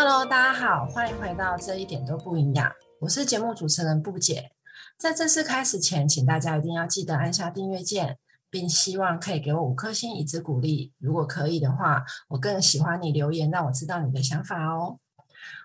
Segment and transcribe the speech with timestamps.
[0.00, 2.72] Hello，大家好，欢迎回到这一点都不营养。
[3.00, 4.52] 我是节目主持人布姐。
[4.96, 8.16] 在正式开始前，请大家一定要记得按下订阅键，
[8.48, 10.94] 并希望可以给我五颗星以资鼓励。
[10.98, 15.00] 如果可以的话，我更喜欢你留言，让我知道你的想法哦。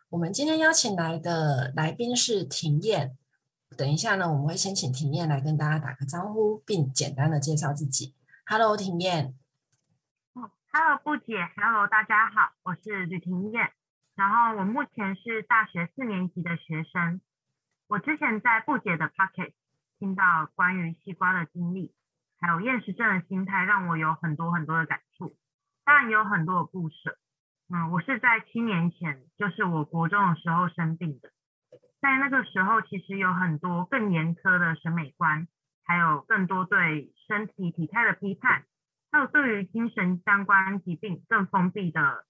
[0.10, 3.16] 我们今天邀请来的来宾是庭燕。
[3.78, 8.16] 等一下呢，我们会先请庭燕来跟大家打个招呼，并简单的介绍自己。
[8.48, 9.36] Hello，庭燕。
[10.34, 11.36] 哦，Hello，布姐。
[11.56, 13.70] Hello，大家好，我是吕庭燕。
[14.16, 17.20] 然后我目前是大学四年级的学生。
[17.88, 19.54] 我之前在布姐的 Pocket
[20.00, 21.92] 听到关于西瓜的经历，
[22.40, 25.36] 还有厌食症的心态，让我有很多很多的感触，
[25.84, 27.18] 当然也有很多的不舍。
[27.70, 31.30] 嗯，我是在七年前，就是我国中的时候生病的。
[32.02, 35.48] 在那个时候，其实有很多更严苛的审美观，
[35.86, 38.66] 还有更多对身体体态的批判，
[39.12, 42.26] 还有对于精神相关疾病更封闭的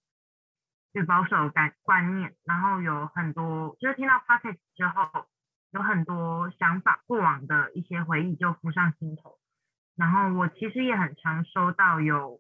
[0.94, 2.34] 与保守感观念。
[2.46, 5.28] 然后有很多，就是听到 p o c k e t 之后，
[5.72, 9.38] 有很多想法，过往的一些回忆就浮上心头。
[9.96, 12.40] 然后我其实也很常收到有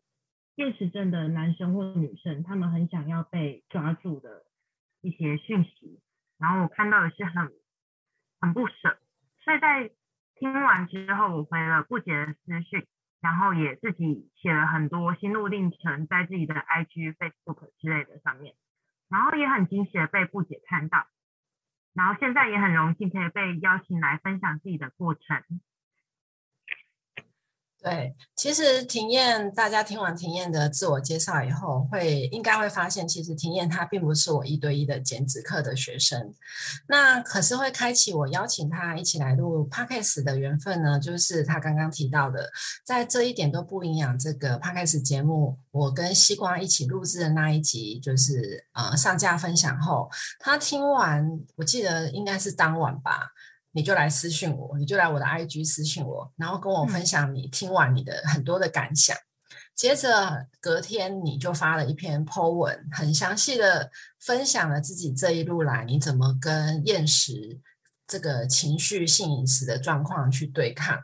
[0.56, 4.44] 厌食症的男生或女生，他们很想要被抓住的
[5.02, 6.00] 一些讯息。
[6.40, 7.52] 然后我看到的是很
[8.42, 8.98] 很不舍，
[9.44, 9.92] 所以在
[10.36, 12.86] 听完之后，我回了不解的私讯，
[13.24, 18.54] 然后也自己写了很多心路历程在自己的 IG、Facebook 之类的上面，
[19.10, 21.08] 然后也很惊喜的被布姐看到，
[21.94, 25.42] 然后现在也很荣幸可以被邀请来分享自己的过程。
[27.84, 36.34] 对，其实庭燕，大家听完庭燕的自我介绍以后，会应该会发现，其实庭燕她并不是我一对一的减脂课的学生。
[36.88, 42.50] 那可是会开启我邀请她一起来录 podcast 的缘分呢，就是她刚刚提到的，
[42.86, 50.10] 在这一点都不营养这个 podcast 节目，我跟西瓜一起录制的那一集，就是呃上架分享后，
[50.40, 53.34] 她听完，我记得应该是当晚吧。
[53.76, 59.18] 你就来私信我，你就来我的 IG 私信我，然后跟我分享你听完你的很多的感想。
[59.76, 63.90] 接着隔天你就发了一篇 po 文，很详细的
[64.20, 67.60] 分享了自己这一路来你怎么跟厌食
[68.06, 71.00] 这个情绪性饮食的状况去对抗，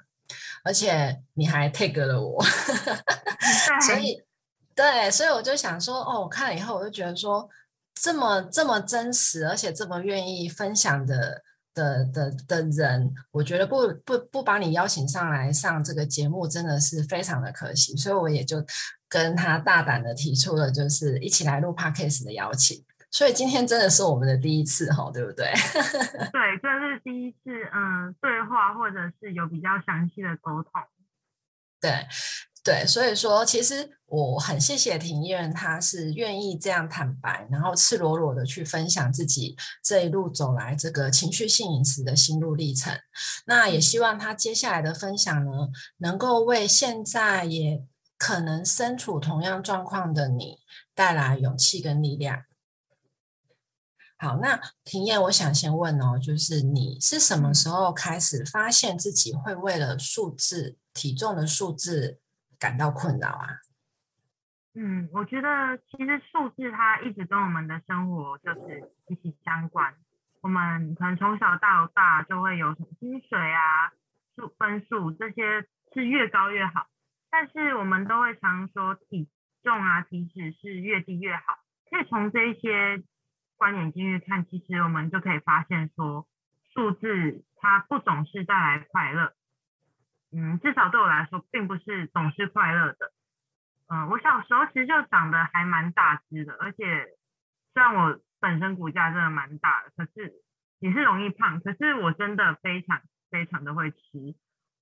[0.64, 2.44] 而且你还 tag 了我，
[3.88, 4.24] 所以
[4.76, 7.50] 对，所以我就想说，哦，我看了以后我就觉得说，
[7.96, 11.42] 这么这么真实，而且这么愿意分享的。
[11.80, 18.66] 的的的人，我觉得不不不把你邀请上来上这个节目，真的是非常的可惜，所以我也就
[19.08, 22.84] 跟他大胆的提出了，就是一起来录 podcast 的邀请。
[23.12, 25.46] 所以今天真的是我们的第一次哈，对不对？
[26.32, 27.38] 对，这是第一次，
[27.74, 30.72] 嗯，对话或者是有比较详细的沟通。
[31.82, 32.06] 对。
[32.70, 42.96] 对，所以说其实我很谢谢庭燕，他是愿意这样坦白，然后赤裸裸的去分享自己这一路走来这个情绪性饮食的心路历程。
[43.48, 47.84] 那也希望他接下来的分享呢，能够为现在也
[48.20, 50.60] 可能身处同样状况的你
[50.94, 52.44] 带来勇气跟力量。
[54.20, 62.20] 好，那庭燕，我想先问哦，就是你是什么时候开始发现自己会为了数字体重的数字？
[62.60, 63.48] 感到困扰啊？
[64.76, 69.96] 嗯，我觉得其实数字它一直跟我们的生活就是息息相关。
[70.42, 73.92] 我们可能从小到大就会有什么薪水啊、
[74.36, 76.88] 数分数这些是越高越好，
[77.30, 79.28] 但是我们都会常说体
[79.64, 81.60] 重啊、体脂是越低越好。
[81.90, 83.04] 可以从这一些
[83.58, 86.28] 观点进去看，其实我们就可以发现说，
[86.74, 89.34] 数字它不总是带来快乐。
[90.32, 93.12] 嗯，至少对我来说，并不是总是快乐的。
[93.88, 97.08] 嗯，我小时候其实就长得还蛮大只的，而且
[97.74, 100.34] 虽然我本身骨架真的蛮大的，可是
[100.80, 101.60] 也是容易胖。
[101.62, 103.98] 可是我真的非常非常的会吃。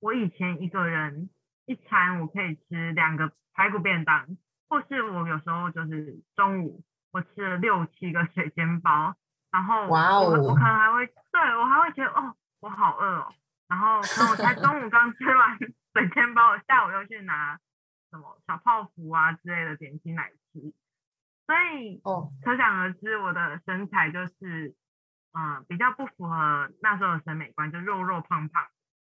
[0.02, 1.30] 我以前一个人
[1.66, 6.84] 一餐我可以吃两个排骨便当，或是我有时候就是中午
[7.14, 9.16] 我吃了六七个水煎包，
[9.52, 13.34] 然后我我可能还会对我还会觉得哦，我好饿哦。
[13.68, 15.58] 然后，我才 中午刚吃完
[15.94, 17.60] 水煎包，我下午又去拿
[18.10, 20.74] 什么小泡芙啊之类的点心来吃，
[21.46, 24.74] 所以哦，可想而知我的身材就是，
[25.34, 28.68] 嗯，比较不符合那时候的审美观，就肉肉胖胖，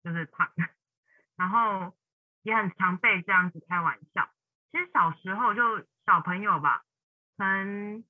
[0.04, 0.50] 就是胖，
[1.36, 1.96] 然后
[2.42, 4.28] 也很常被这样子开玩笑。
[4.70, 6.82] 其实小时候就小朋友吧，
[7.38, 8.04] 可能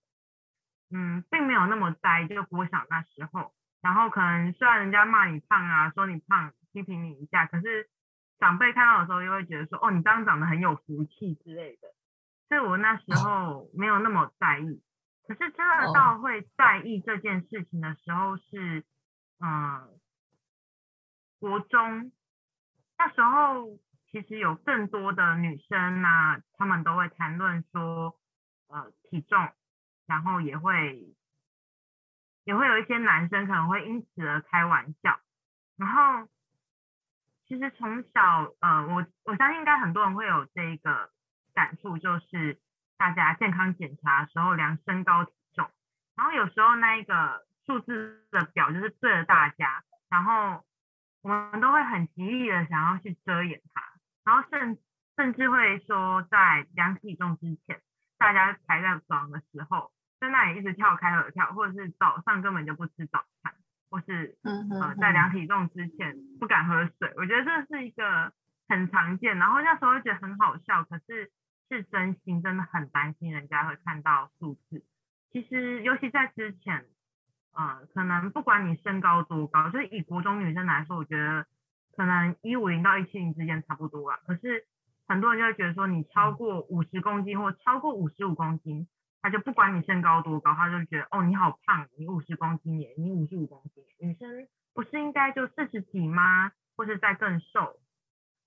[0.91, 3.55] 嗯，并没有那么在意，就国小那时候。
[3.83, 7.91] 然后可能虽然人家骂你胖啊，说你胖，批评你一下，可是
[8.39, 11.89] 长辈看到的时候又会觉得说，哦，你这样长得很有福气之类的。
[12.49, 14.83] 所以我那时候没有那么在意。
[15.27, 18.85] 可是真的到会在意这件事情的时候是，
[19.41, 19.89] 嗯，
[21.39, 22.13] 国中
[22.99, 23.79] 那时候
[24.11, 28.17] 其实有更多的女生啊，她们都会谈论说，
[28.69, 29.49] 呃，体重，
[30.07, 31.12] 然后也会
[32.45, 35.21] 也会有一些男生可能会因此而开玩笑，
[35.77, 36.29] 然后
[37.47, 41.11] 其实从小，呃，我我相信应该很多人会有这一个
[41.55, 42.59] 感触，就是。
[42.99, 45.69] 大家健康检查的时候量身高体重，
[46.15, 50.65] 然后有时候那一个数字的表就是对着大家，然后
[51.21, 53.83] 我们都会很极力的想要去遮掩它，
[54.25, 54.79] 然后甚
[55.17, 57.81] 甚至会说在量体重之前，
[58.19, 59.91] 大家排在床的时候，
[60.23, 63.53] 在那里一直跳开合跳，或者是早上根本就不吃早餐，
[63.91, 68.33] 或是呃在量体重之前不敢喝水，我觉得这是一个
[68.69, 71.31] 很常见，然后那时候觉得很好笑，可是。
[71.69, 74.85] 是真心，真的很担心人家会看到数字。
[75.31, 76.85] 其实，尤其在之前，
[77.55, 81.47] 呃，可能不管你身高多高，就是以国中女生来说，我觉得
[81.97, 84.21] 可能一五零到一七零之间差不多吧。
[84.27, 84.67] 可是
[85.09, 88.87] 很多人就会觉得说，你超过五十公斤或超过五十五公斤，
[89.23, 96.53] 他就不管你身高多高，他就觉得哦，你好胖，你五十公斤耶，你五十五公斤，女生不是应该就四十几吗？
[96.77, 97.81] 或是再更瘦？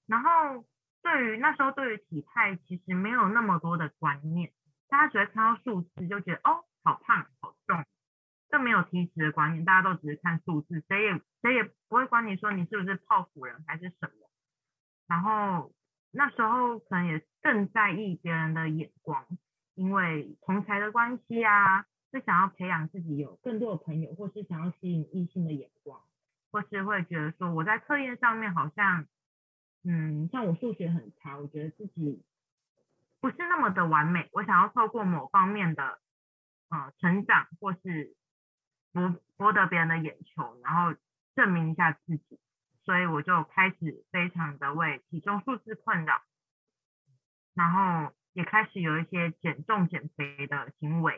[0.06, 0.66] 然后。
[1.06, 4.52] 对于那时候，对于体态其实没有那么多的观念，
[4.90, 7.86] 大家只会看到数字就觉得哦，好胖好重，
[8.50, 14.14] 更没有体脂的观念，大家都只是看数字，谁也谁也不会管你说你是不是泡芙人还是什么。
[15.08, 15.72] 然后
[16.12, 19.28] 那时候可能也更在意别人的眼光，
[19.76, 26.02] 因为同才的关系啊，是想要培养自己有更多的朋友，或是想要吸引异性的眼光，
[26.52, 29.06] 或是会觉得说我在课业上面好像。
[29.88, 32.24] 嗯，像我数学很差，我觉得自己
[33.20, 34.30] 不是那么的完美。
[34.32, 36.00] 我想要透过某方面的
[36.70, 38.16] 呃成长，或是
[38.92, 40.98] 博博得别人的眼球，然后
[41.36, 42.40] 证明一下自己，
[42.84, 46.24] 所以我就开始非常的为体重数字困扰，
[47.54, 51.14] 然后也开始有一些减重减肥的行为。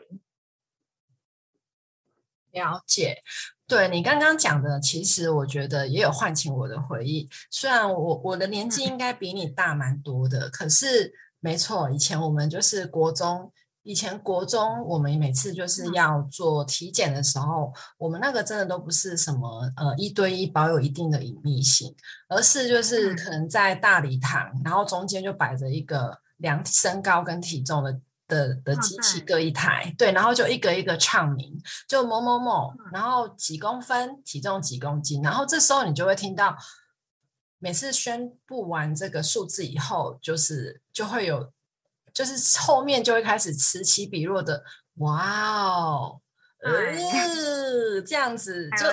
[2.52, 3.22] 了解，
[3.66, 7.28] 对你刚刚讲的，其实我觉得也有唤起我的回忆。
[7.50, 21.94] 虽然我我的年纪应该比你大蛮多的，可是没错，以前我们就是国中，以前国中我们每次就是要做体检的时候，我们那个真的都不是什么呃一对一保有一定的隐秘性，
[22.28, 28.00] 而是就是可能在大礼堂，然后中间就摆着一个量身高跟体重的。
[28.28, 31.58] 的的机器各一台，对，然后就一个一个唱名，
[31.88, 36.54] 就某某某，然后几公分，体重几公斤，然后这时候你就会听到，
[37.58, 41.50] 每次宣布完这个数字以后，就是就会有，
[42.12, 44.62] 就是后面就会开始此起彼落的，
[44.96, 46.20] 哇哦，
[46.62, 48.86] 呃，这样子就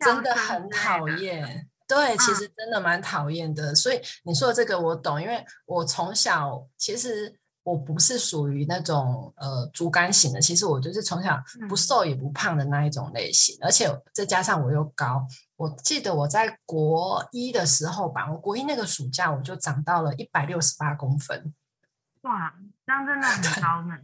[0.00, 7.40] 真的很讨 厌，对，其实真的蛮讨厌的，所以你说的这个我懂，因为我从小其实。
[7.64, 11.38] 我不是属于那种呃竹竿型的，其实我就是从小
[11.68, 21.52] 不瘦也不胖的那一种类型，而且再加上我又高，我记得我在国一的时候吧，我国一那个暑假我就长到了一百六十八公分。
[22.22, 22.54] 哇，
[22.86, 23.98] 这样真的很高呢。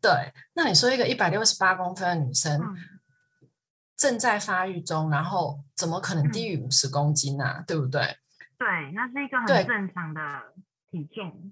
[0.00, 2.60] 对，那你说一个一百六十八公分的女生
[4.04, 7.64] 正在发育中，然后怎么可能低于五十公斤呢？
[7.66, 8.02] 对不对？
[8.58, 10.20] 对，那是一个很正常的
[10.90, 11.50] 体重。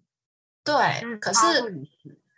[0.62, 1.62] 对，可是，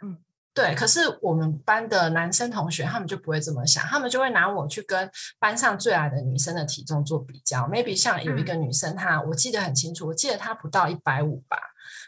[0.03, 0.19] 嗯，
[0.55, 7.63] 对，可是我们班的男生同学他们就不会这么想，他们就会拿我去跟班上最矮的女生的体重做比较。
[7.63, 11.59] maybe 像有一个女生，她我记得很清楚，我记得她不到一百五吧，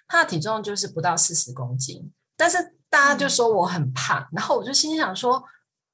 [0.07, 5.43] 她的体重就是不到四十公斤，但是大家就说我很胖，然后我就心想说，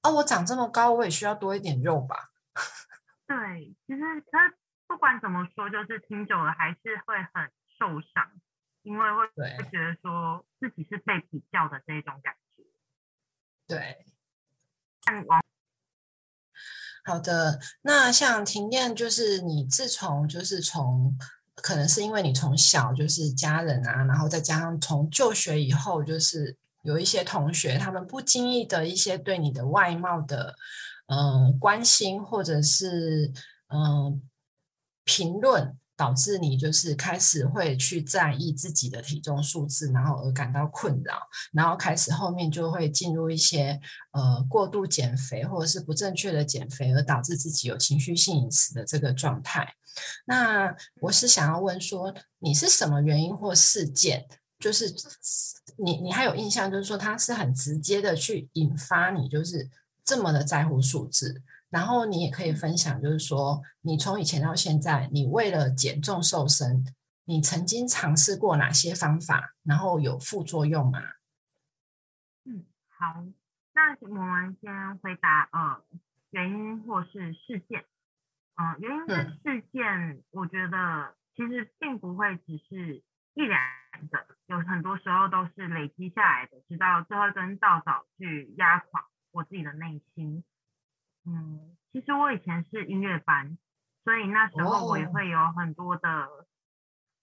[0.03, 2.31] 哦，我长这么高，我也需要多一点肉吧？
[3.27, 4.53] 对，其实他
[4.87, 8.31] 不管怎么说，就是听久了还是会很受伤。
[8.85, 12.65] 因为会会觉得说自己是被比较的这种感觉，
[13.69, 14.05] 对。
[17.05, 21.17] 好的，那像婷燕，就是你自从就是从
[21.55, 30.55] 可能是因为你从小就是家人啊，然后再加上从就学以后，就是有一些同学他们不经意的一些对你的外貌的
[31.07, 33.33] 嗯关心，或者是
[33.69, 34.23] 嗯
[35.05, 35.77] 评论。
[35.95, 41.21] 导致你就是开始会去在意自己的体重数字，然后而感到困扰，
[41.53, 43.79] 然后开始后面就会进入一些
[44.11, 49.75] 呃过度减肥或者是不正确的减肥，而导致自己有情绪性饮食的这个状态。
[50.25, 54.27] 那我是想要问说，你是什么原因或事件
[54.63, 54.87] 就是
[55.77, 59.69] 你你还有印象，就是说它是很直接的去引发你，就是
[60.05, 61.43] 这么的在乎数字。
[61.69, 66.85] 然后你也可以分享，就是说你从以前到现在，你为了减重瘦身，
[67.25, 71.01] 你曾经尝试过哪些方法，然后有副作用吗？
[72.45, 73.25] 嗯，好，
[73.75, 75.83] 那我们先回答呃
[76.31, 77.85] 原因或是事件。
[78.55, 83.03] 嗯，原因跟事件，我觉得其实并不会只是
[83.35, 83.59] 一两
[84.09, 90.45] 个，有很多时候都是累积下来的，直到最后一根稻草去压垮我自己的内心。
[91.25, 93.57] 嗯，其实我以前是音乐班，
[94.05, 96.29] 所以那时候我也会有很多的，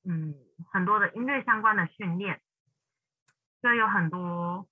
[0.05, 0.35] 嗯，
[0.71, 2.41] 很多的音乐相关的训练，
[3.61, 4.67] 所以有很多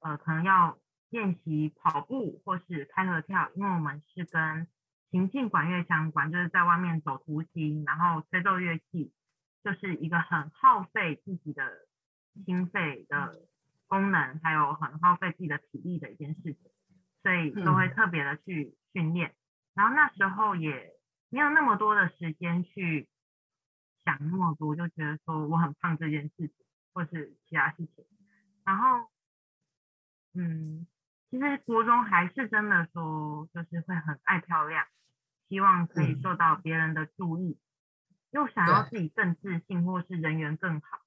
[0.00, 4.66] 呃可能要练习跑步或是开合跳，因为我们是跟
[5.10, 9.12] 行进管乐相关，就是在外面走图形，然后吹奏乐器，
[9.66, 11.88] 就是一个很耗费自己的
[12.44, 13.34] 心肺的
[13.88, 16.70] 功能，还有很耗费自己的体力的一件事情。
[17.22, 19.34] 所以都会特别的去训练，
[19.74, 20.92] 然后那时候也
[21.28, 23.08] 没有那么多的时间去
[24.04, 26.54] 想那么多，就觉得说我很胖这件事情，
[26.94, 28.04] 或是其他事情。
[28.64, 29.10] 然后，
[30.34, 30.86] 嗯，
[31.28, 34.86] 其实国中还是真的说，就是会很爱漂亮，
[35.48, 37.58] 希望可以受到别人的注意，
[38.30, 41.00] 又想要自己更自信，或是人缘更好，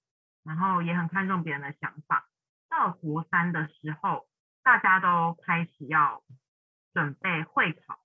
[0.44, 2.30] 然后也很看重别人的想法。
[2.70, 4.28] 到国三的时候。
[4.62, 6.22] 大家都开始要
[6.94, 8.00] 准备会考，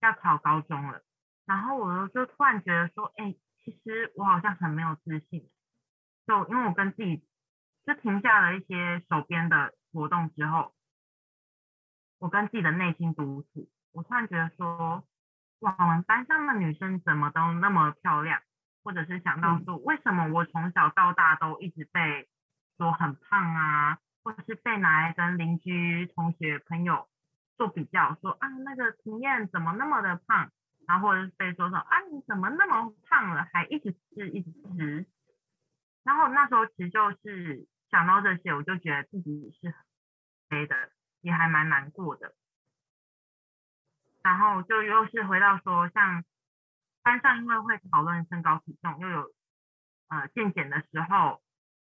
[0.00, 1.02] 要考高中了，
[1.46, 5.48] 然后我就突然觉得说，哎，其实我好像很没有自信，
[6.26, 7.24] 就因为我跟自己
[7.86, 10.74] 就停下了一些手边的活动之后，
[12.18, 15.04] 我跟自己的内心独处，我突然觉得说，
[15.60, 18.40] 哇，我们班上的女生怎么都那么漂亮，
[18.84, 22.28] 或者是想到说，为什么我从小到大都一直被
[22.76, 23.98] 说很胖啊？
[24.22, 27.08] 或者是被拿来跟邻居、同学、朋友
[27.56, 30.50] 做比较，说啊那个庭燕怎么那么的胖，
[30.86, 35.06] 然后或者是被说说啊你怎么那么胖了，还一直吃一直吃，
[36.04, 39.74] 然后那时候其实就是想到这些，我就觉得自己是
[40.50, 42.34] 黑的，也还蛮难过的。
[44.22, 46.24] 然后就又是回到说，像
[47.02, 49.32] 班上因为会讨论身高体重，又有
[50.08, 51.42] 呃健检的时候。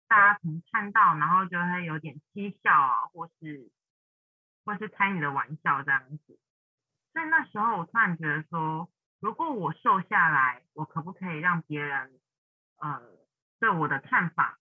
[0.08, 3.70] 大家可能看到，然后就会有点讥笑啊，或是
[4.62, 6.38] 或是开你的玩笑这样子。
[7.14, 12.20] 所以那时候我突然觉得说，如果我瘦下来，我可不可以让别人
[12.76, 13.00] 呃
[13.58, 14.58] 对我的看法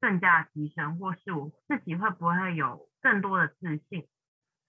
[0.00, 4.08] 更加提升，或是我自己会不会有更多的自信？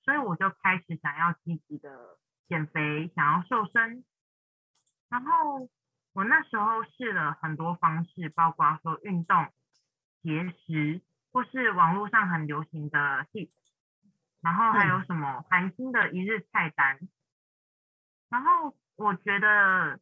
[0.03, 4.03] 所以我就开始想要积极的减肥，想要瘦身。
[5.09, 5.69] 然后
[6.13, 9.47] 我那时候试了很多方式，包括说运动。
[10.23, 13.27] 节食，或是网络上很流行的
[14.41, 16.99] 然后还有什么韩星的一日菜单，
[18.27, 19.99] 然后我觉得，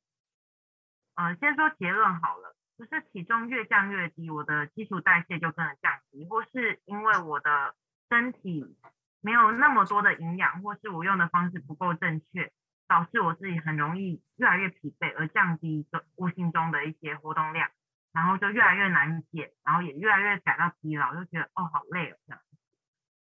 [1.15, 7.75] 呃，先说结论好了，就是体重越降越低，我的基础代谢就跟着降低，或是因为我的
[8.07, 8.77] 身体
[9.23, 12.51] 没有那么多的营养，或是我用的方式不够正确，
[12.87, 15.87] 导致我自己很容易越来越疲惫，而降低
[16.17, 17.71] 无形中的一些活动量。
[18.11, 22.41] 然后就越来越难减，然后也越来越感到疲劳，就觉得哦好累哦这样。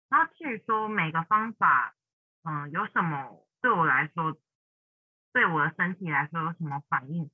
[0.10, 1.96] 然后至于说每个方法，
[2.44, 4.38] 嗯，有什么对我来说，
[5.32, 7.32] 对我的身体来说有什么反应？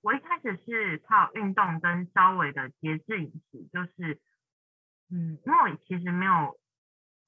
[0.00, 4.18] 我一开始是靠运动跟稍微的节制饮食，就是，
[5.10, 6.58] 嗯，因为我其实没有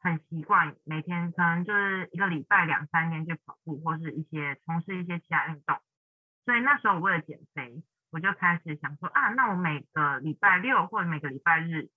[0.00, 5.80] 很习惯每天，可能就是一个礼拜两三天去跑步，或是一些从事一些其他运动，
[6.44, 7.82] 所以那时候我为了减肥。
[8.12, 11.90] 我就开始想说啊，那我每个礼拜六或者每个礼拜日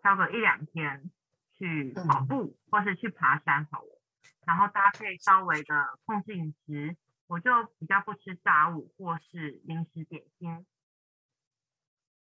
[0.00, 1.10] 挑个一两天
[1.52, 4.00] 去跑步，或是去爬山好了，
[4.46, 6.96] 然后搭配稍微的控制饮食，
[7.26, 10.64] 我就比较不吃炸物或是零食点心。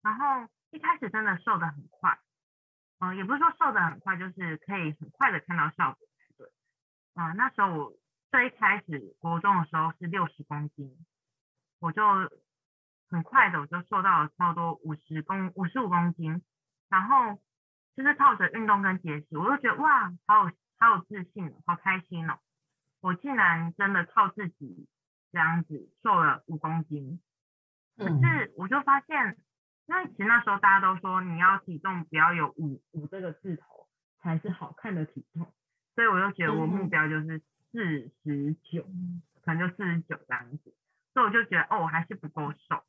[0.02, 2.20] 然后一开始真的瘦的很快，
[3.00, 6.46] 嗯，也不是说瘦的很快，就是可以很快的看到效果才对。
[7.14, 7.92] 嗯，那时候我
[8.30, 11.04] 最一开始国中的时候是六十公斤，
[11.80, 12.02] 我就。
[13.12, 16.44] 很快的，我就瘦到了差不多五十公五十五公斤，
[16.88, 17.42] 然后
[17.96, 22.38] 就是靠着运动跟节食，我就觉得哇，好有好有自信，好开心哦！
[23.00, 24.86] 我竟然真的靠自己
[25.32, 27.20] 这样子瘦了五公斤。
[27.96, 29.36] 可是我就发现，
[29.90, 33.88] 因为其实那时候大家都说你要体重不要有五五这个字头
[34.20, 35.52] 才是好看的体重，
[35.96, 37.42] 所以我就觉得我目标就是
[37.72, 38.86] 四十九，
[39.42, 40.72] 可能就四十九这样子，
[41.12, 42.84] 所以我就觉得哦，我还是不够瘦。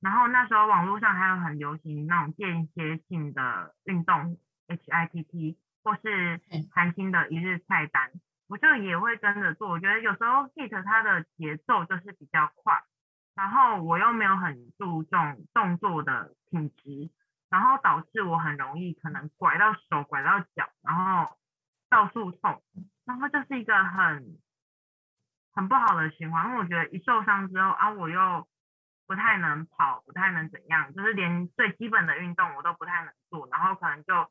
[0.00, 6.40] 然后那时候网络上还有很流行那种间歇性的运动 HITT，或是
[6.72, 8.10] 韩星的一日菜单，
[8.48, 9.70] 我就也会跟着做。
[9.70, 12.82] 我觉得有时候 HIT 它的节奏就是比较快，
[13.36, 17.10] 然后我又没有很注重动作的品质，
[17.50, 21.36] 然后导致我很容易可能拐到手、拐到脚，然后
[21.90, 22.62] 到处痛，
[23.04, 24.38] 然后就是一个很
[25.52, 26.46] 很不好的循环。
[26.46, 28.48] 因为我觉得一受伤之后啊，我又
[29.06, 34.30] 不太能跑，不太能怎样，就是连最基本的运动我都不太能做，然后可能就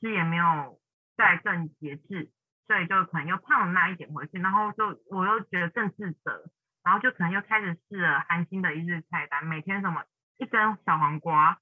[0.00, 0.80] 吃也没有
[1.16, 2.30] 再更节制，
[2.66, 6.50] 所以就可能又胖了那一点回去，然后就我又觉得更自责，
[6.84, 10.04] 然后就可能又开始试了韩星的一日菜单，每天什么
[10.36, 11.58] 一根小黄瓜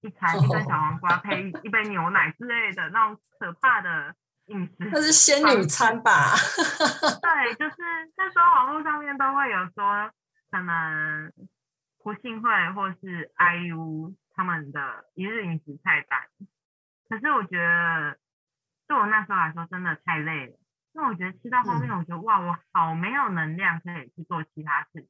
[0.00, 4.14] 一餐，一根小黄瓜配一杯牛奶之类的那种可怕的
[4.46, 6.34] 饮食，那是仙女餐吧？
[7.20, 7.76] 对，就是
[8.16, 10.10] 那时候网络上面都会有说
[10.50, 11.30] 可能。
[12.04, 16.20] 胡信会或是 IU 他们的一日饮食菜单，
[17.08, 18.18] 可是我觉得
[18.88, 20.56] 对我那时候来说真的太累了，
[20.94, 25.08] 因为我觉得吃到后面，我觉得哇，我好没有能量可以去做其他事情。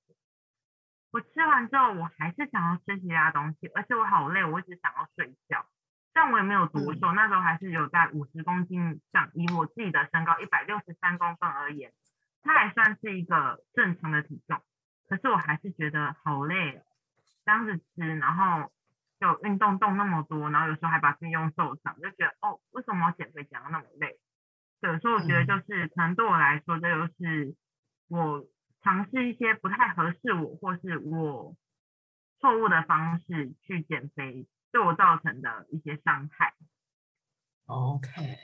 [1.11, 5.67] 我吃完之后，我还是想要吃其他东西，而且我好累，我一直想要睡觉。
[6.15, 11.93] 但我也没有多瘦，那时候还是有在五十公斤上，以我自己的身高一百六十三公分而言，
[12.43, 14.61] 它还算是一个正常的体重。
[15.09, 16.83] 可是我还是觉得好累，
[17.45, 18.71] 这样子吃，然后
[19.19, 24.19] 就运动动那么多，然后有时候还把自己用受伤，就觉得哦，为什么我减肥减到那么累？
[24.83, 27.55] 对，所以我觉得就是可能对我来说，这就是
[28.09, 28.45] 我
[28.83, 31.57] 尝试一些不太合适我或是我
[32.41, 36.53] 错误的方式去减肥，对我造成的一些伤害。
[37.67, 38.37] OK，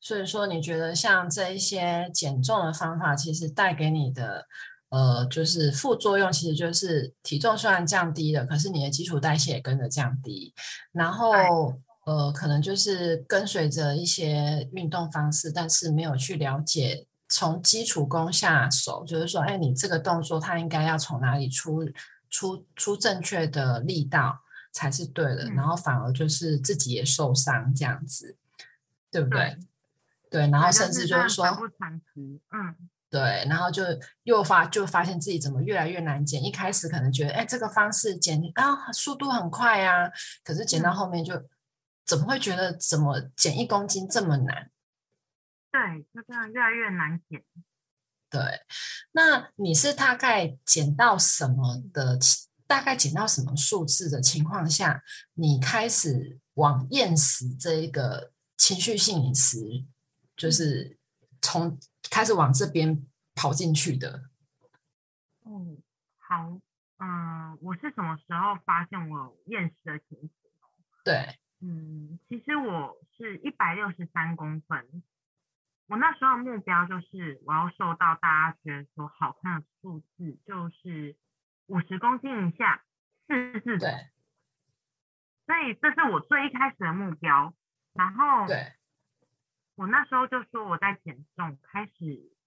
[0.00, 4.46] 所以说你觉得像这一些减重的方法，其实带给你的。
[4.88, 10.54] 呃，就是副作用，其实就是体重虽然降低了，可是你的基础代谢也跟着降低。
[10.92, 11.32] 然后，
[12.06, 21.84] 呃，可能就是跟随着一些运动方式，但是没有去了解从基础功下手，就是说，哎，你这个动作它应该要从哪里出
[22.30, 24.38] 出出正确的力道
[24.70, 28.36] 才是对的，然后反而就是自己也受伤这样子，
[29.10, 29.58] 对不对？
[30.30, 31.44] 对，然后甚至就是说，
[32.52, 32.76] 嗯。
[33.08, 33.82] 对，然后就
[34.24, 36.44] 又发就发现自己怎么越来越难减。
[36.44, 40.10] 一开始可能觉得，哎，这个方式减啊，速度很快呀。
[40.42, 41.40] 可是减到后面就
[42.06, 44.70] 怎么会觉得怎么减一公斤这么难？
[45.70, 47.44] 对，就这样越来越难减。
[48.30, 48.40] 对，
[49.12, 52.18] 那你是大概减到什么的？
[52.66, 55.02] 大概减到什么数字的情况下，
[55.34, 59.84] 你开始往厌食这一个情绪性饮食，
[60.36, 60.98] 就是
[61.42, 61.78] 从。
[62.08, 64.30] 开始往这边跑进去的。
[65.44, 65.82] 嗯，
[66.18, 66.60] 好，
[66.98, 70.30] 嗯，我是什么时候发现我有厌食的情形？
[71.04, 75.02] 对，嗯，其实我是一百六十三公分，
[75.88, 81.16] 我那时候目标就是我要瘦到大家觉得说好看的数字，就是
[81.66, 82.84] 五十公斤以下，
[83.26, 84.10] 四四对，
[85.46, 87.54] 所以这是我最一开始的目标，
[87.94, 88.72] 然后对。
[89.76, 91.92] 我那时候就说我在减重，开始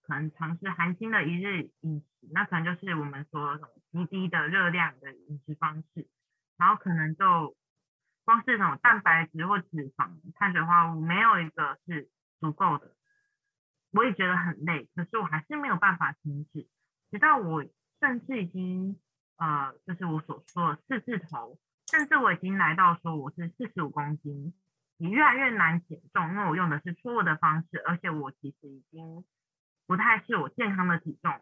[0.02, 6.08] 可能尝试韩星的一日饮食，那可能就是我们说什么极低的热量的饮食方式，
[6.58, 7.56] 然后可能就
[8.30, 12.08] 光是那种蛋白质或脂肪、碳水化合物没有一个是
[12.40, 12.94] 足够的，
[13.90, 16.68] 我也觉得很累，可是我还是没有办法停止，
[17.10, 17.66] 直到我
[18.00, 19.00] 甚至已经
[19.38, 21.58] 呃，就是我所说的四字头，
[21.90, 24.54] 甚至我已经来到说我是四十五公斤。
[24.98, 29.26] 你越来越难减重，因为我用的是错误的方式，而且我其实已经
[29.88, 31.42] 不太是我健康的体重了。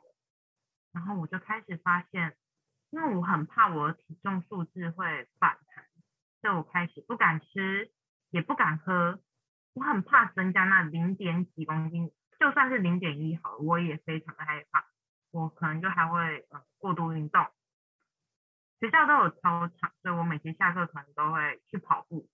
[0.93, 2.37] 然后我就开始发现，
[2.91, 5.83] 因为我很怕我的体重数字会反弹，
[6.41, 7.91] 所以我开始不敢吃，
[8.29, 9.19] 也不敢喝。
[9.73, 14.85] 我很怕增加那零点几公斤，就算是零点一好，我也非常的害怕。
[15.31, 17.45] 我可能就还会呃过度运动。
[18.79, 22.29] 学校都有操场，所以我每天下课可能都会去跑步。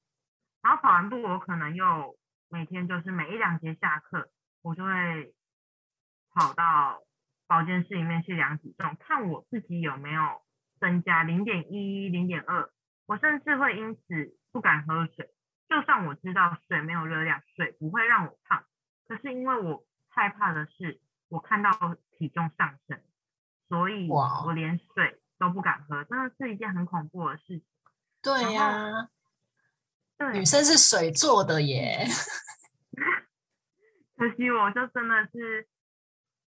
[0.61, 2.17] 然后跑完步，我可能又
[2.49, 4.29] 每天就是每一两节下课，
[4.61, 5.33] 我就会
[6.33, 7.01] 跑到
[7.47, 10.41] 保健室里面去量体重，看我自己有没有
[10.79, 12.69] 增加零点一、零点二。
[13.05, 15.33] 我甚至会因此不敢喝水，
[15.69, 18.63] 就算我知道水没有热量，水不会让我胖，
[19.07, 21.71] 可是因为我害怕的是我看到
[22.17, 23.01] 体重上升，
[23.67, 27.63] 所以我连水都不敢喝，真的是一件很恐怖的事情。
[28.21, 29.09] 对呀。
[30.31, 32.05] 女生是水做的耶，
[34.15, 35.67] 可惜我就真的是，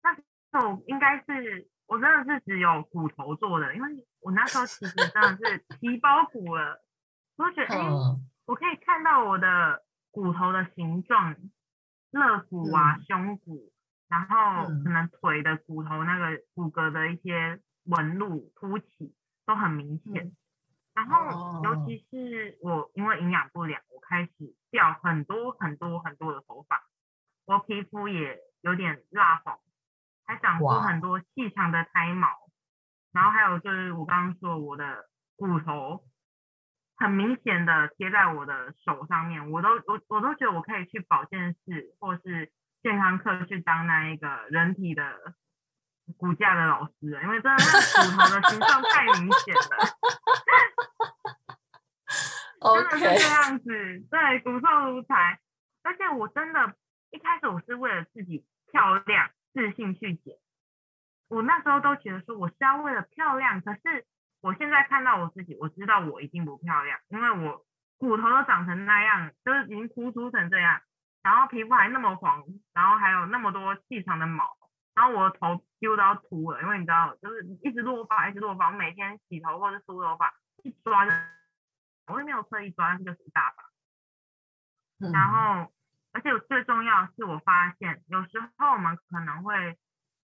[0.02, 3.90] 那时候应该是我真的是只有骨头做的，因为
[4.22, 6.82] 我那时候其实真的是 皮包骨了，
[7.36, 7.90] 我就觉得哎、
[8.46, 11.36] 我可以看到我的骨头的形状，
[12.12, 13.04] 肋骨啊、嗯。
[13.04, 13.74] 胸骨，
[14.08, 14.84] 然后嗯。
[14.84, 19.16] 可能腿的骨头那个骨骼的一些纹路凸起
[19.48, 20.28] 都很明显。
[20.28, 20.36] 嗯。
[20.94, 21.86] 然后哦尤。
[21.88, 24.32] 其是我因为营养不良，我开始
[24.70, 26.84] 掉很多很多很多的头发，
[27.46, 29.58] 我皮肤也有点蜡黄，
[30.30, 32.28] 还长出很多细长的胎毛，
[33.12, 36.04] 然后还有就是我刚刚说我的骨头
[36.96, 42.52] 很明显的贴在我的手上面，我都我我都觉得我可以去保健室或是
[42.84, 45.34] 健康课去当那一个人体的
[46.16, 49.62] 骨架的老师了，因为真的那骨头的形状太明显了。
[52.62, 53.66] 真的是这样子，
[54.12, 55.40] 对，骨瘦如柴。
[55.82, 56.76] 而且我真的，
[57.10, 60.38] 一开始我是为了自己漂亮、自信去减。
[61.28, 64.06] 我那时候都觉得说我是要为了漂亮，可是
[64.42, 67.66] 我现在看到我自己，我知道我已经不漂亮，因为我
[67.98, 70.82] 骨头都长成那样，就是已经突出成这样，
[71.22, 74.58] 然后皮肤还那么黄，然后还有那么多细长的毛，
[74.96, 78.72] 然后我的头几乎都要秃了，因为你知道，就是一直落发，一直落发。
[78.72, 80.34] 我每天洗头或者梳头发，
[80.64, 81.12] 一抓就，
[82.08, 83.64] 我也没有刻意抓，但是就是一大把。
[85.02, 85.72] 嗯然后，
[86.20, 89.78] 而且最重要是，我发现有时候我们可能会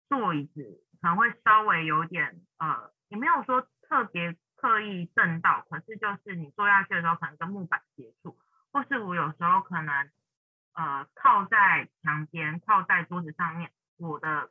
[0.07, 8.37] 坐椅子，可能会稍微有点呃，也没有说特别刻意震到，可是就是你坐下去的时候，可能跟木板接触，
[8.71, 10.11] 或是我有时候可能
[10.75, 14.51] 呃靠在墙边，靠在桌子上面，我的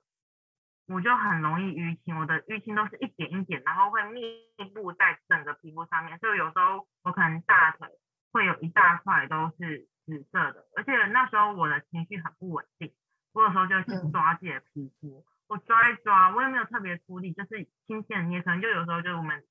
[0.88, 7.88] 我就很容易淤青，我的淤青都是一点一点，然后会密布在整个皮肤上面，所以有时候我可能大腿
[8.32, 12.93] 会有一大块都是紫色的，而且那时候我的情绪很不稳定，
[13.34, 14.12] 我有时候就会去嗯。
[14.12, 19.43] 抓自己的皮肤，我抓一抓，我也没有特别出力，就是轻轻的捏，可能就有时候就是我们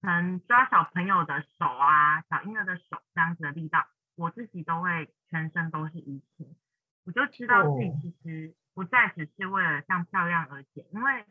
[0.00, 6.56] 可能抓小朋友的手啊，小婴儿的手这样子的力道，我自己都会全身都是淤青，
[7.04, 7.98] 我就知道自己哦。
[8.00, 11.26] 其实不再只是为了像漂亮而减，因为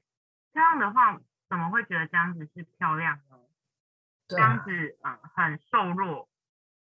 [0.53, 3.39] 漂亮的话怎么会觉得这样子是漂亮呢？
[4.27, 6.29] 这样子嗯、呃很瘦弱，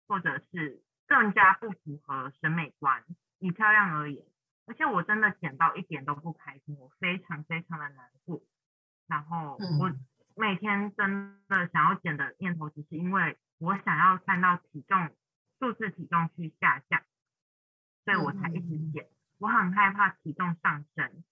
[0.08, 0.82] 或者是
[1.14, 3.04] 更加不符合审美观。
[3.38, 4.26] 以漂亮而言，
[4.66, 8.42] 而且我真的减到一点都不开心，我非常非常的难过。
[9.06, 15.16] 然后我嗯每天真的想要减的念头，只是因为我想要看到体重
[15.60, 17.04] 数字体重去下降，
[18.06, 19.08] 所以我才一直嗯减。
[19.38, 21.24] 我很害怕体重上升，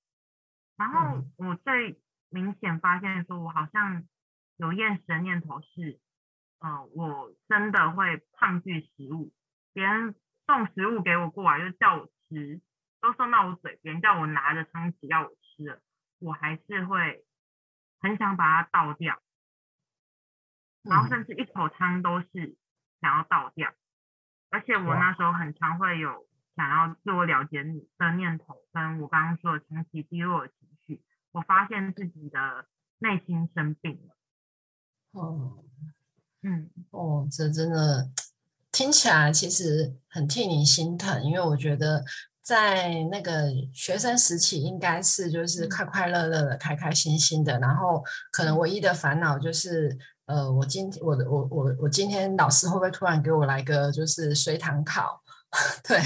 [0.75, 4.03] 然后嗯我最明显发现说，我好像
[4.57, 5.97] 有厌食的念头是，
[6.59, 9.31] 呃，我真的会抗拒食物，
[9.73, 12.61] 别人送食物给我过来就叫我吃，
[12.99, 15.81] 都送到我嘴边，叫我拿着汤匙要我吃了，
[16.19, 17.25] 我还是会
[17.99, 19.21] 很想把它倒掉，
[20.83, 21.09] 然后嗯。
[21.09, 22.57] 甚至一口汤都是
[22.99, 23.73] 想要倒掉，
[24.49, 32.67] 而且我那时候很常会有想要自我了结的念头，跟我刚刚说的长期低落的情绪，我发现自己的
[32.99, 34.15] 内心生病了，
[35.11, 35.63] 哦。
[36.43, 38.09] 嗯，哦，这真的
[38.71, 42.03] 听起来其实很替你心疼，因为我觉得
[42.41, 55.21] 在那个学生时期应该是就是嗯快快乐乐的、开开心心的，然后可能唯一的烦恼就是，呃，我今我的我我我今天老师会不会突然给我来个就是随堂考？
[55.83, 55.99] 对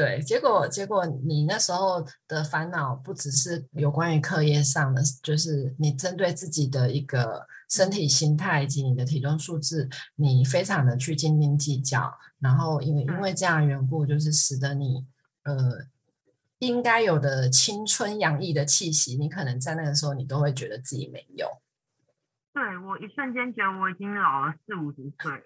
[0.00, 15.04] 对，结果结果你那时候的烦恼不只是有关于课业上的，就是你针对自己的一个身体心态以及你的体重数字，你非常的去斤斤计较，然后因为因为这样的缘故，就是使得你
[15.42, 15.54] 呃
[16.60, 21.46] 应该有的青春洋溢的气息，你可能在那个时候你都会觉得自己没有。
[22.54, 25.44] 对我一瞬间觉得我已经老了四五十岁了，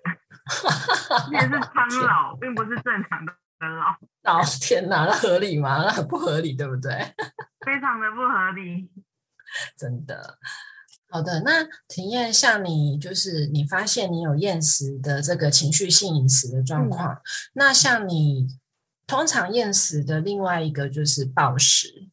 [1.35, 5.85] 也是苍老，并不是正常的老，哦 天哪，那合理吗？
[5.85, 6.91] 那很不合理，对不对？
[7.65, 8.91] 非常的不合理。
[9.77, 10.39] 真的。
[11.09, 17.21] 好的，那体验像你，就是你发现你有厌食的这个情绪性饮食的状况，
[17.53, 18.49] 那像你
[19.07, 22.09] 通常厌食的另外一个就是暴食，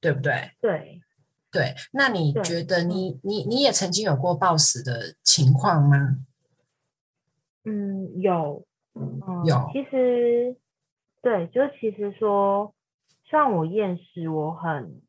[0.00, 0.52] 对不对？
[0.60, 1.02] 对，
[1.50, 6.18] 对，那你对觉得你你你也曾经有过暴食的情况吗？
[7.64, 10.56] 嗯，有，嗯，有其实，
[11.24, 12.74] 对，就其实说，
[13.24, 15.00] 像我厌食，我很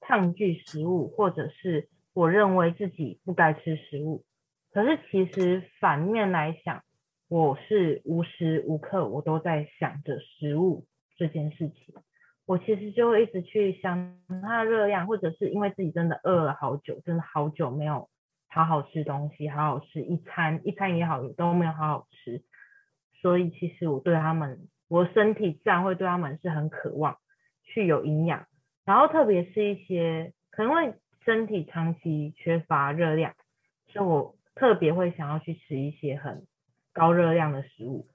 [0.00, 4.24] 抗拒食物，或者是我认为自己不该吃食物。
[4.72, 6.82] 可是其实反面来想，
[7.28, 10.86] 我是无时无刻我都在想着食物
[11.18, 11.94] 这件事情。
[12.46, 18.08] 我其实就会一直去想它的热量，或者是因为自己真的饿了好久，真的好久没有
[18.48, 22.42] 好好吃东西，好好吃一餐，一餐也好都没有好好吃，
[23.20, 27.16] 所以其实我对他们，我身体自然会对他们是很渴望
[27.62, 28.46] 去有营养，
[28.84, 33.32] 然后特别是一些可能会身体长期缺乏热量，
[33.86, 36.46] 所以我特别会想要去吃一些很
[36.92, 38.06] 高热量的食物，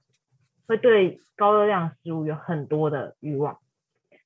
[0.68, 3.58] 会对高热量食物有很多的欲望。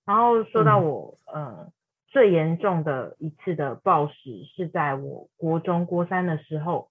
[0.05, 1.73] 然后说到我呃
[2.09, 6.91] 最严重的一次的暴食是在我国中国三的时候，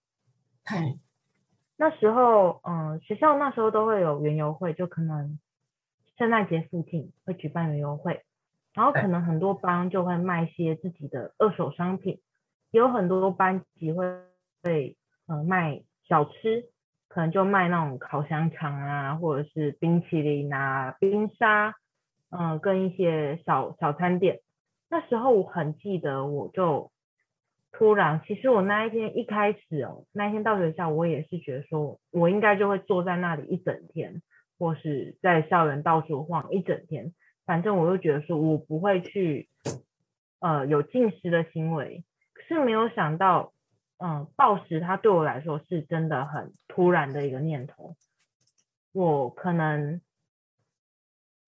[0.65, 0.97] 嘿，
[1.77, 5.37] 那时候嗯学校那时候都会有园游会，就可能
[6.21, 8.21] 圣诞节附近会举办园游会，
[8.75, 12.21] 然后可能很多班就会卖一些自己的二手商品，
[12.69, 14.05] 有很多班级会
[14.61, 16.65] 会呃卖小吃，
[17.07, 21.73] 可能就卖那种烤香肠啊，或者是冰淇淋啊、冰沙。
[22.29, 24.41] 嗯，跟一些小小餐店，
[24.91, 26.91] 那时候我很记得，我就
[27.71, 34.21] 突然，其实我那一天一开始哦，那一天到学校，我也是觉得说，我应该就会坐在那里一整天，
[34.61, 37.15] 或是在校园到处晃一整天，
[37.47, 39.49] 反正我就觉得说我不会去，
[40.39, 43.53] 呃，有进食的行为，可是没有想到，
[43.97, 47.95] 嗯，暴食它对我来说是真的很突然的一个念头，
[48.93, 49.99] 我可能。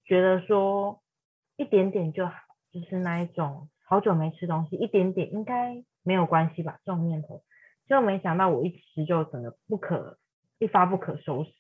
[0.06, 1.02] 觉得说
[1.56, 2.34] 一点点就好，
[2.74, 6.78] 就是那一种好久没吃东西，一点点应该没有关系吧？
[6.84, 7.42] 这种念头，
[7.88, 10.20] 就没想到我一吃就整个不可
[10.60, 11.52] 一发不可收拾。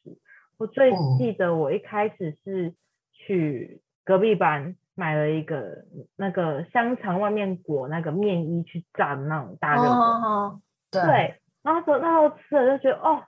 [0.63, 2.73] 我最记得我一开始是
[3.11, 5.83] 去隔壁班买了一个
[6.15, 13.23] 那个香肠外面裹那个面衣去炸的那种大热狗，对，然后说那时候吃了就觉得哦，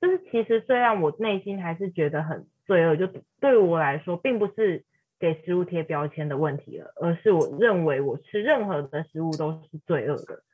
[0.00, 2.46] 就是其实虽然我内心还是觉得很。
[2.66, 3.08] 罪恶就
[3.40, 4.84] 对我来说，并不是
[5.18, 10.44] 给食物贴标签的问题了，而是我认为我吃任何的食物都是罪恶的。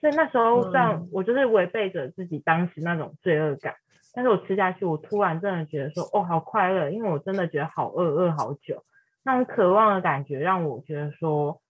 [0.00, 3.74] 所以那时候上，我就是违背着自己当时那种罪恶感。
[4.14, 8.84] 但是我吃下去，我突然真的觉得说，哦，好快乐，因为我真的觉得好饿，饿好久，
[9.24, 11.60] 那种渴望的感觉让我觉得说，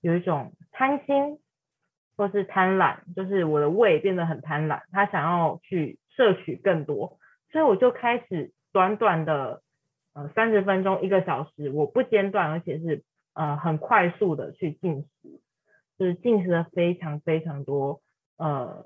[0.00, 1.38] 有一种贪心
[2.16, 7.18] 或是贪婪，就是我的胃变得很贪婪，他想要去摄取更多，
[7.50, 8.52] 所以我就开始。
[8.74, 9.62] 短短的
[10.14, 15.40] 呃三十分钟一个小时，我不间断，而且是呃很快速的去进食，
[15.96, 18.00] 就是进食了非常非常多
[18.36, 18.84] 呃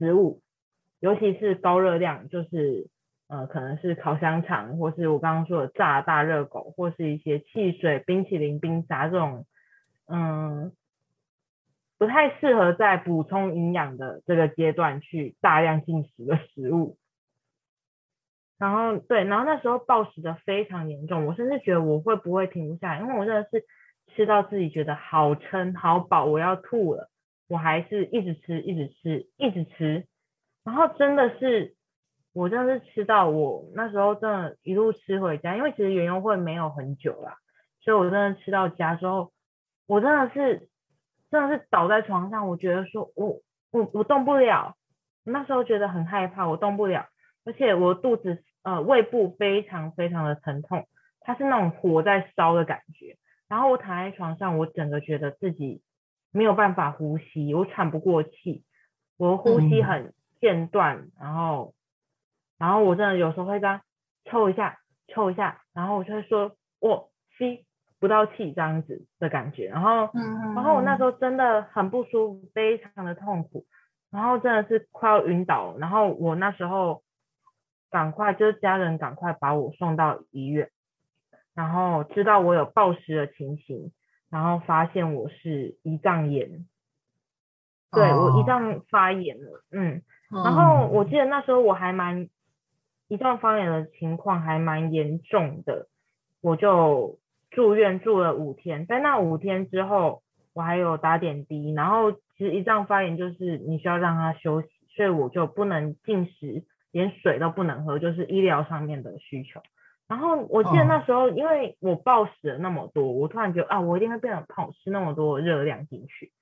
[0.00, 0.42] 食物，
[1.02, 2.86] 尤其是高热量，就是
[3.26, 9.44] 呃可能是烤香肠，或是我刚刚说的炸大热狗，或是一些汽水、冰淇淋、冰沙这种
[10.06, 10.72] 嗯
[11.98, 16.96] 不太适合在补充营养的这个阶段去大量进食的食物。
[18.58, 23.64] 然后对，然后那时候暴食的非常严重，我甚至觉得我会不会停不下来，因为我真的是
[24.14, 27.10] 吃到自己觉得好撑好饱，我要吐了，
[27.48, 30.06] 我还是一直吃一直吃一直吃，
[30.64, 31.74] 然后真的是
[32.32, 37.36] 我真的是吃到我那时候真的一路吃回家，因为其实园游会没有很久啦，
[37.80, 39.32] 所以我真的吃到家之后，
[39.86, 40.68] 我真的是
[41.30, 44.76] 真的是倒在床上，我觉得说我我我动不了，
[45.24, 47.06] 那时候觉得很害怕，我动不了，
[47.44, 48.42] 而且我肚子。
[48.64, 50.86] 呃，胃部非常非常的疼痛，
[51.22, 53.16] 它是那种火在烧的感觉。
[53.48, 55.82] 然后我躺在床上，我整个觉得自己
[56.30, 58.62] 没有办法呼吸，我喘不过气，
[59.16, 61.08] 我呼吸很间断。
[61.18, 61.72] 然后，
[62.58, 63.80] 然后我真的有时候会这样
[64.26, 64.78] 抽一下，
[65.08, 67.64] 抽一下，然后我就会说，我吸
[67.98, 69.68] 不到气这样子的感觉。
[69.68, 70.10] 然后，
[70.54, 73.64] 然后我那时候真的很不舒服，非常的痛苦，
[74.10, 75.78] 然后真的是快要晕倒。
[75.78, 77.02] 然后我那时候。
[77.92, 80.70] 赶快，就是家人赶快把我送到医院，
[81.52, 83.92] 然后知道我有暴食的情形，
[84.30, 86.66] 然后发现我是胰脏炎，
[87.90, 90.00] 对我胰脏发炎了，嗯，
[90.32, 92.28] 然后我记得那时候我还蛮
[93.08, 95.86] 胰脏发炎的情况还蛮严重的，
[96.40, 97.18] 我就
[97.50, 100.22] 住院住了五天，在那五天之后，
[100.54, 106.64] 我还有打点滴，然后其实一脏发炎就是你需要让它休息，所以我就不能进食。
[106.94, 109.62] 连水都不能喝，就是医疗上面的需求。
[110.06, 116.32] 然后我记得那时候，因为我暴食了那么多，我突然觉得啊，我一定会变得胖，吃那么多热量进去，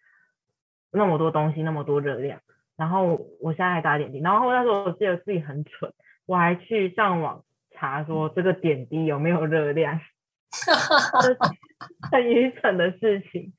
[0.91, 2.41] 那么多东西，那么多热量。
[2.81, 5.93] 然后我现在还打点滴，然后那时候我记得自己很蠢，
[6.25, 10.01] 我还去上网查说这个点滴有没有热量，
[12.11, 13.53] 很愚蠢的事情。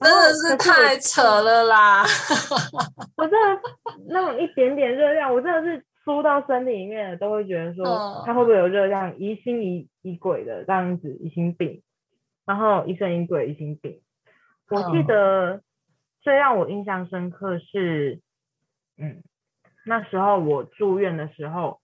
[0.00, 2.02] 真的是太扯了啦！
[3.18, 3.60] 我真的
[4.08, 11.82] 那种一点点热量，我真的是输到身体里面的，都会觉得说它会不会有热量，疑心疑疑鬼的这样子，疑心病，
[12.46, 14.00] 然后疑神疑鬼，疑心病。
[14.70, 15.60] 我记得
[16.20, 18.20] 最让我印象深刻是，
[18.96, 19.22] 嗯，
[19.84, 21.80] 那时候我住院的时候，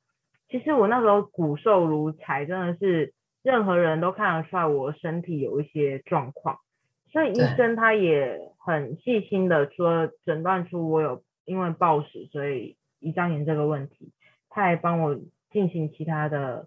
[0.49, 6.59] 其实我那时候骨瘦如柴，真的是任何人都看得出来我身体有一些状况，
[7.13, 12.77] 所以医生他也很细心的说诊断出我有因为暴食，所以。
[12.99, 14.11] 胰脏炎这个问题，
[14.49, 15.21] 他还帮我
[15.53, 16.67] 进行其他的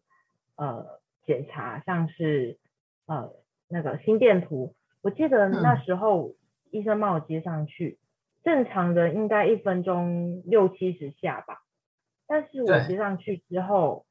[0.55, 2.59] 呃检查，像是
[3.07, 3.31] 呃
[3.67, 4.75] 那个心电图。
[5.01, 6.35] 我记得那时候
[6.71, 7.97] 医生帮我接上去，
[8.43, 11.61] 正常的应该一分钟六七十下吧，
[12.27, 14.05] 但是我接上去之后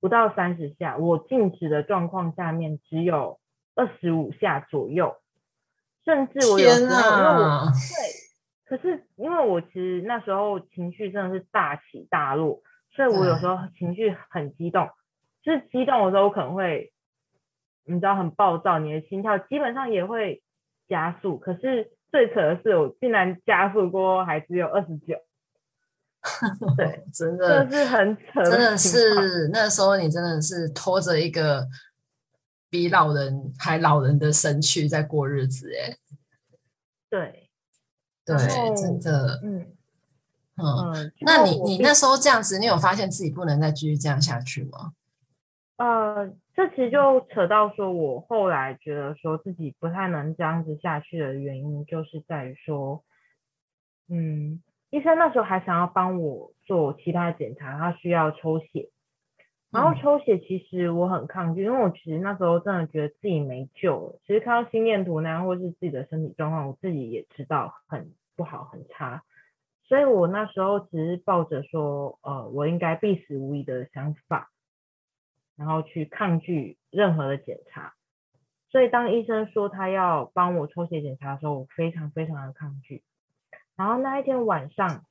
[0.00, 3.38] 不到三十下，我静止的状况下面只有
[3.74, 5.16] 二十五下左右，
[6.04, 8.26] 甚至我有时候因为我对。
[8.68, 14.90] 可是因为我其实那时候情绪真的是大起大落，所以我有时候情绪很激动，
[15.44, 16.92] 就是激动的时候可能会，
[17.84, 20.42] 你知道很暴躁，你的心跳基本上也会
[20.88, 21.38] 加速。
[21.38, 25.16] 可是最扯的是，我竟然加速过还只有二十九，
[26.76, 31.66] 对，真的，这是很扯，真的是那时候你真的是拖着一个
[32.68, 35.96] 比老人还老人的身躯在过日子，哎，
[37.08, 37.42] 对。
[38.24, 38.36] 对，
[38.74, 39.64] 真的，嗯
[40.56, 44.94] 嗯，那你你那时候这样子，你有发现自己不能再继续这样下去吗？
[45.76, 53.04] 呃，这其实就扯到说，我后来觉得说自己不太能这样子下去的原因，就是在于说，
[54.08, 58.90] 嗯，医生那时候还想要帮我做其他检查，他需要抽血。
[59.70, 64.20] 然后抽血，其实我很抗拒，因为我其实那时候真的觉得自己没救了。
[64.24, 69.24] 其实看到心电图那样，或是自己的身体状况，我自己也知道很不好、很差。
[69.84, 74.50] 所以我那时候只是抱着说，呃，我应该必死无疑的想法，
[75.56, 77.94] 然后去抗拒任何的检查。
[78.68, 83.02] 所以当医生说他要帮我抽血检查的时候，我非常非常的抗拒。
[83.76, 85.04] 然后那一天晚上，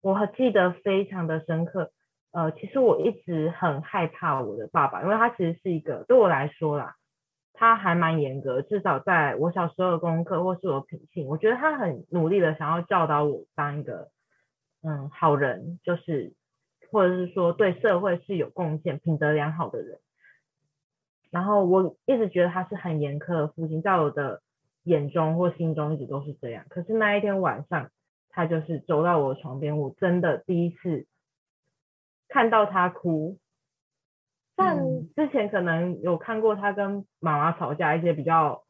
[0.00, 1.92] 我还记得非常的深刻。
[2.32, 6.96] 呃，其实我一直很害怕我的爸爸，因为他其实是一个对我来说啦，
[7.52, 14.08] 他还蛮严格，至少在我小时候的功课或是我品性，我觉得他很努力的想要教导我当一个
[14.82, 16.32] 嗯好人，就是
[16.92, 19.98] 或者是说对社会是有贡献、品德良好的人。
[21.32, 24.42] 然后我一直觉得他是很严苛的父亲，在我的
[24.84, 26.66] 眼中或心中一直都是这样。
[26.68, 27.90] 可是那一天晚上，
[28.28, 31.08] 他就是走到我床边，我真的第一次。
[32.28, 33.38] 看到他哭，
[34.56, 34.78] 但
[35.14, 38.64] 之前可能有看过他跟妈妈吵架一些比较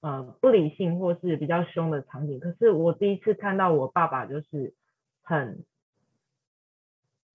[0.00, 4.74] 呃不理性或是比较凶的场景，可是我第一次看到我爸爸就是
[5.24, 5.64] 很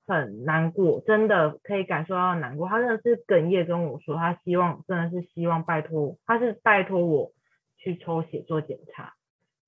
[0.05, 2.67] 很难过，真的可以感受到难过。
[2.67, 7.31] 他真的是哽咽跟我说，他希望真的是希望拜托，他是拜托我
[7.77, 9.13] 去抽血做检查。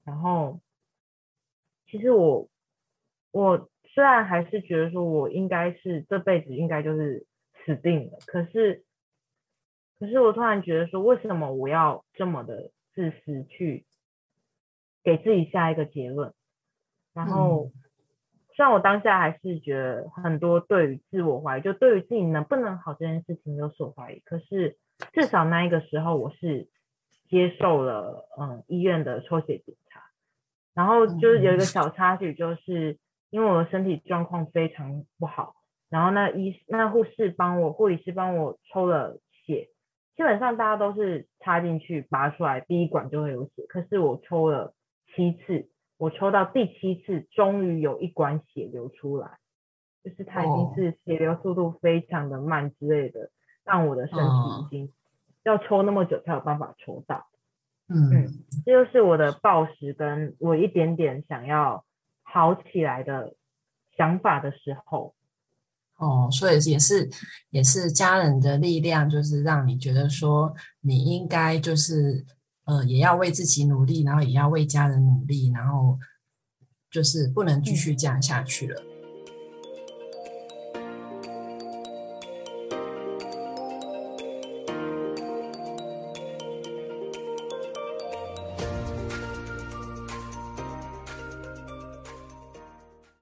[0.03, 0.61] 然后
[1.85, 2.49] 其实我
[3.31, 3.69] 我。
[3.89, 7.25] 虽然还是觉得说我应该是这辈子应该就是
[7.65, 8.83] 死定了，可是，
[9.97, 13.87] 可是我突然觉得说，为什么我要这么的自私去
[15.03, 16.31] 给自己下一个结论？
[17.15, 17.71] 然后，
[18.57, 24.75] 虽然我当下还是觉得很多对于自我怀疑，就对于自己能不能好这件事情有所怀疑，可是
[25.13, 26.67] 至少那一个时候我是
[27.29, 30.01] 接受了嗯医院的抽血检查，
[30.73, 32.97] 然后就是有一个小插曲就是。
[33.29, 35.55] 因为我的身体状况非常不好，
[35.89, 39.67] 然后那医那护士帮我，护理师帮我抽了血，
[40.15, 43.65] 基本上大家都是插进去拔出来，第一管就会有血。
[43.67, 44.73] 可是我抽了
[45.13, 49.37] 七次，我抽到第七次，终于有一管血流出来，
[50.03, 53.29] 就是它已经是血流速度非常的慢之类的，
[53.63, 54.93] 让我的身体已经
[55.43, 57.27] 要抽那么久才有办法抽到。
[57.87, 61.83] 嗯，这就是我的暴食，跟我一点点想要。
[62.29, 63.35] 好起来的
[63.95, 65.15] 想法的时候，
[65.95, 67.09] 哦，所以也是
[67.51, 72.25] 也是家人的力量，就是让你觉得说你应该就是
[72.67, 75.97] 呃也要为自己努力，然后也要为家人努力，然后
[76.91, 78.81] 就是不能继续这样下去了。